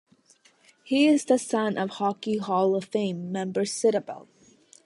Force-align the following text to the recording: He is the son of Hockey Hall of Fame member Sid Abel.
He 0.83 1.05
is 1.07 1.25
the 1.25 1.37
son 1.37 1.77
of 1.77 1.91
Hockey 1.91 2.37
Hall 2.37 2.73
of 2.73 2.85
Fame 2.85 3.31
member 3.31 3.65
Sid 3.65 3.93
Abel. 3.93 4.27